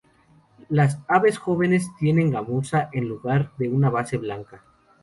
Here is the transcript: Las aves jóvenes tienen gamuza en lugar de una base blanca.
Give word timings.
Las 0.69 0.97
aves 1.07 1.37
jóvenes 1.37 1.85
tienen 1.99 2.31
gamuza 2.31 2.89
en 2.91 3.07
lugar 3.07 3.51
de 3.59 3.69
una 3.69 3.91
base 3.91 4.17
blanca. 4.17 4.63